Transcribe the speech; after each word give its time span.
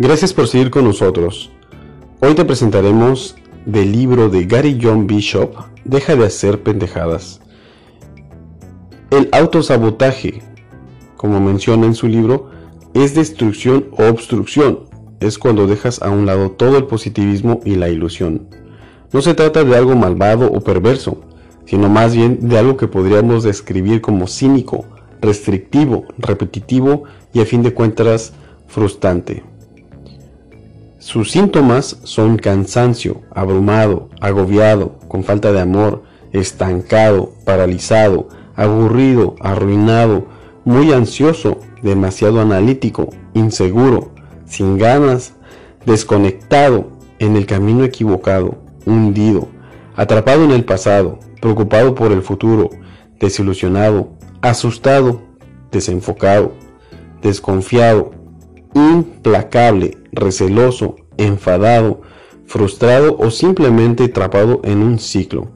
Gracias 0.00 0.32
por 0.32 0.46
seguir 0.46 0.70
con 0.70 0.84
nosotros. 0.84 1.50
Hoy 2.20 2.34
te 2.34 2.44
presentaremos 2.44 3.34
del 3.66 3.90
libro 3.90 4.28
de 4.28 4.46
Gary 4.46 4.78
John 4.80 5.08
Bishop, 5.08 5.56
Deja 5.84 6.14
de 6.14 6.24
hacer 6.24 6.62
pendejadas. 6.62 7.40
El 9.10 9.28
autosabotaje, 9.32 10.40
como 11.16 11.40
menciona 11.40 11.86
en 11.86 11.96
su 11.96 12.06
libro, 12.06 12.48
es 12.94 13.16
destrucción 13.16 13.86
o 13.90 14.04
obstrucción. 14.04 14.84
Es 15.18 15.36
cuando 15.36 15.66
dejas 15.66 16.00
a 16.00 16.10
un 16.10 16.26
lado 16.26 16.52
todo 16.52 16.78
el 16.78 16.84
positivismo 16.84 17.60
y 17.64 17.74
la 17.74 17.88
ilusión. 17.88 18.46
No 19.12 19.20
se 19.20 19.34
trata 19.34 19.64
de 19.64 19.76
algo 19.76 19.96
malvado 19.96 20.46
o 20.46 20.60
perverso, 20.60 21.22
sino 21.64 21.88
más 21.88 22.14
bien 22.14 22.48
de 22.48 22.56
algo 22.56 22.76
que 22.76 22.86
podríamos 22.86 23.42
describir 23.42 24.00
como 24.00 24.28
cínico, 24.28 24.84
restrictivo, 25.20 26.04
repetitivo 26.18 27.02
y 27.32 27.40
a 27.40 27.46
fin 27.46 27.64
de 27.64 27.74
cuentas 27.74 28.32
frustrante. 28.68 29.42
Sus 30.98 31.30
síntomas 31.30 32.00
son 32.02 32.38
cansancio, 32.38 33.22
abrumado, 33.32 34.08
agobiado, 34.20 34.98
con 35.06 35.22
falta 35.22 35.52
de 35.52 35.60
amor, 35.60 36.02
estancado, 36.32 37.32
paralizado, 37.44 38.28
aburrido, 38.56 39.36
arruinado, 39.38 40.26
muy 40.64 40.92
ansioso, 40.92 41.60
demasiado 41.82 42.40
analítico, 42.40 43.10
inseguro, 43.32 44.10
sin 44.44 44.76
ganas, 44.76 45.34
desconectado, 45.86 46.88
en 47.20 47.36
el 47.36 47.46
camino 47.46 47.84
equivocado, 47.84 48.58
hundido, 48.84 49.48
atrapado 49.94 50.42
en 50.42 50.50
el 50.50 50.64
pasado, 50.64 51.20
preocupado 51.40 51.94
por 51.94 52.10
el 52.10 52.22
futuro, 52.22 52.70
desilusionado, 53.20 54.10
asustado, 54.40 55.22
desenfocado, 55.70 56.54
desconfiado, 57.22 58.10
implacable, 58.78 59.98
receloso, 60.12 60.96
enfadado, 61.16 62.00
frustrado 62.46 63.16
o 63.18 63.30
simplemente 63.30 64.04
atrapado 64.04 64.60
en 64.64 64.78
un 64.78 64.98
ciclo. 64.98 65.48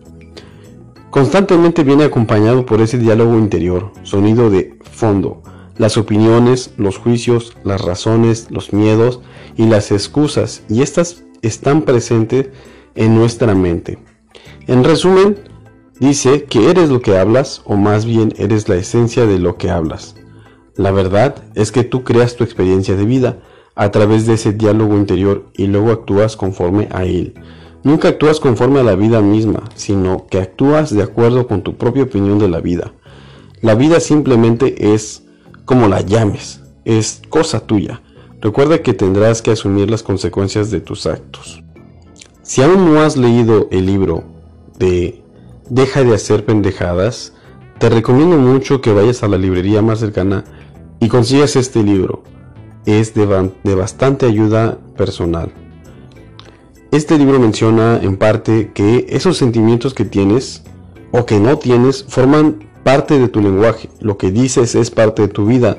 Constantemente 1.11 1.85
viene 1.85 2.05
acompañado 2.05 2.65
por 2.65 2.81
ese 2.81 2.99
diálogo 2.99 3.39
interior, 3.39 3.93
sonido 4.03 4.51
de 4.51 4.79
fondo, 4.91 5.43
las 5.77 5.97
opiniones, 5.97 6.75
los 6.77 6.99
juicios, 6.99 7.57
las 7.65 7.81
razones, 7.81 8.47
los 8.51 8.73
miedos 8.73 9.21
y 9.57 9.67
las 9.67 9.91
excusas, 9.93 10.63
y 10.69 10.83
estas 10.83 11.25
están 11.43 11.83
presentes 11.83 12.49
en 12.95 13.15
nuestra 13.15 13.55
mente. 13.55 13.99
En 14.67 14.85
resumen, 14.85 15.37
dice 15.99 16.45
que 16.45 16.71
eres 16.71 16.89
lo 16.89 17.01
que 17.01 17.19
hablas, 17.19 17.63
o 17.65 17.77
más 17.77 18.05
bien 18.05 18.33
eres 18.37 18.69
la 18.69 18.77
esencia 18.77 19.27
de 19.27 19.39
lo 19.39 19.57
que 19.57 19.71
hablas. 19.71 20.15
La 20.77 20.91
verdad 20.91 21.37
es 21.55 21.73
que 21.73 21.85
tú 21.85 22.03
creas 22.03 22.37
tu 22.37 22.45
experiencia 22.45 22.97
de 22.97 23.05
vida 23.05 23.39
a 23.75 23.91
través 23.91 24.27
de 24.27 24.35
ese 24.35 24.53
diálogo 24.53 24.97
interior 24.97 25.47
y 25.55 25.67
luego 25.67 25.93
actúas 25.93 26.37
conforme 26.37 26.89
a 26.93 27.05
él. 27.05 27.35
Nunca 27.85 28.09
actúas 28.09 28.39
conforme 28.39 28.81
a 28.81 28.85
la 28.85 28.95
vida 28.95 29.21
misma, 29.21 29.65
sino 29.75 30.27
que 30.29 30.39
actúas 30.39 30.95
de 30.95 31.03
acuerdo 31.03 31.47
con 31.47 31.63
tu 31.63 31.77
propia 31.77 32.05
opinión 32.05 32.39
de 32.39 32.49
la 32.49 32.61
vida. 32.61 32.93
La 33.61 33.75
vida 33.75 34.01
simplemente 34.01 34.95
es 34.95 35.25
como 35.65 35.89
la 35.89 36.01
llames, 36.01 36.63
es 36.85 37.23
cosa 37.29 37.61
tuya. 37.61 38.03
Recuerda 38.41 38.83
que 38.83 38.95
tendrás 38.95 39.43
que 39.43 39.53
asumir 39.53 39.91
las 39.91 40.03
consecuencias 40.03 40.71
de 40.71 40.81
tus 40.81 41.07
actos. 41.07 41.63
Si 42.43 42.63
aún 42.63 42.93
no 42.93 43.01
has 43.03 43.17
leído 43.17 43.69
el 43.71 43.87
libro 43.87 44.25
de 44.79 45.23
Deja 45.71 46.03
de 46.03 46.15
hacer 46.15 46.45
pendejadas, 46.45 47.33
te 47.79 47.89
recomiendo 47.89 48.37
mucho 48.37 48.81
que 48.81 48.93
vayas 48.93 49.23
a 49.23 49.29
la 49.29 49.39
librería 49.39 49.83
más 49.83 49.99
cercana 49.99 50.45
y 51.01 51.09
consigas 51.09 51.57
este 51.57 51.83
libro. 51.83 52.23
Es 52.87 53.15
de, 53.15 53.75
bastante 53.75 54.27
ayuda 54.27 54.79
personal. 54.97 55.53
Este 56.91 57.19
libro 57.19 57.41
menciona 57.41 57.99
en 58.03 58.17
parte 58.17 58.73
que 58.73 59.07
esos 59.09 59.37
sentimientos 59.37 59.95
que 59.95 60.05
tienes 60.05 60.63
o 61.11 61.27
que 61.27 61.41
no 61.41 61.59
tienes 61.59 62.05
forman 62.05 62.69
parte 62.85 63.19
de 63.19 63.29
tu 63.29 63.41
lenguaje. 63.41 63.89
Lo 64.01 64.19
que 64.19 64.31
dices 64.31 64.75
es 64.75 64.91
parte 64.91 65.23
de 65.23 65.29
tu 65.29 65.47
vida, 65.47 65.79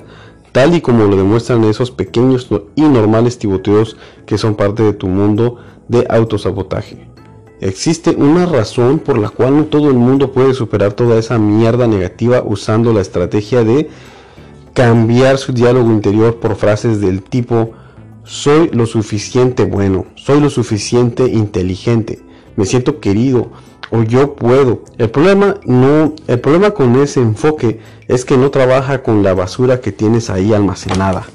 tal 0.51 0.75
y 0.75 0.81
como 0.81 1.05
lo 1.05 1.15
demuestran 1.15 1.63
esos 1.65 1.91
pequeños 1.91 2.49
y 2.75 2.81
normales 2.81 3.37
tiboteos 3.37 3.97
que 4.25 4.37
son 4.37 4.55
parte 4.55 4.83
de 4.83 4.93
tu 4.93 5.07
mundo 5.07 5.57
de 5.87 6.05
autosabotaje. 6.09 7.12
Existe 7.61 8.11
una 8.11 8.45
razón 8.45 8.99
por 8.99 9.17
la 9.17 9.29
cual 9.29 9.55
no 9.55 9.65
todo 9.65 9.89
el 9.89 9.95
mundo 9.95 10.31
puede 10.31 10.53
superar 10.53 10.93
toda 10.93 11.17
esa 11.17 11.37
mierda 11.37 11.87
negativa 11.87 12.43
usando 12.45 12.93
la 12.93 13.01
estrategia 13.01 13.63
de 13.63 13.89
cambiar 14.73 15.37
su 15.37 15.53
diálogo 15.53 15.91
interior 15.91 16.39
por 16.39 16.55
frases 16.55 16.99
del 16.99 17.21
tipo 17.21 17.71
soy 18.23 18.69
lo 18.69 18.85
suficiente 18.85 19.65
bueno, 19.65 20.05
soy 20.15 20.39
lo 20.39 20.49
suficiente 20.49 21.25
inteligente, 21.25 22.21
me 22.55 22.65
siento 22.65 22.99
querido 22.99 23.51
o 23.91 24.01
yo 24.01 24.35
puedo. 24.35 24.83
El 24.97 25.09
problema 25.09 25.55
no, 25.65 26.15
el 26.27 26.39
problema 26.39 26.71
con 26.71 26.95
ese 26.95 27.21
enfoque 27.21 27.79
es 28.07 28.25
que 28.25 28.37
no 28.37 28.49
trabaja 28.49 29.03
con 29.03 29.21
la 29.23 29.33
basura 29.33 29.81
que 29.81 29.91
tienes 29.91 30.29
ahí 30.29 30.53
almacenada. 30.53 31.25